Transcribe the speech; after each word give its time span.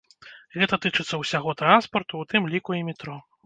Гэта 0.61 0.79
тычыцца 0.85 1.21
ўсяго 1.25 1.55
транспарту, 1.61 2.13
у 2.25 2.29
тым 2.35 2.51
ліку 2.57 2.71
і 2.83 2.85
метро. 2.93 3.25